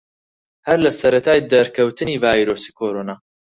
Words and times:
هەر 0.67 0.79
لە 0.85 0.91
سەرەتای 0.99 1.45
دەرکەوتنی 1.51 2.21
ڤایرۆسی 2.23 2.75
کۆرۆنا 2.79 3.15